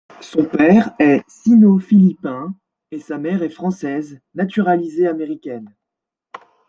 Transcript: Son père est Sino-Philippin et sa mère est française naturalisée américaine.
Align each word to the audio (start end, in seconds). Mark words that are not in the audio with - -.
Son 0.19 0.45
père 0.45 0.95
est 0.97 1.21
Sino-Philippin 1.27 2.55
et 2.89 2.97
sa 2.97 3.19
mère 3.19 3.43
est 3.43 3.51
française 3.51 4.19
naturalisée 4.33 5.05
américaine. 5.07 5.69